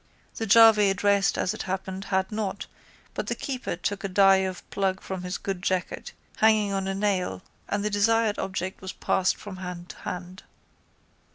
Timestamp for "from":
4.99-5.21, 9.37-9.57